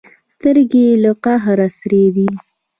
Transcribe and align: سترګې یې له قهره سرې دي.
سترګې 0.33 0.83
یې 0.89 0.95
له 1.03 1.11
قهره 1.23 1.67
سرې 1.77 2.03
دي. 2.15 2.29